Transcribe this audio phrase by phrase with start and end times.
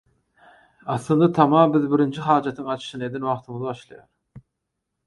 [0.93, 4.05] Aslynda tama biz birinji hajatyň açyşyny eden wagtymyz başlaýar.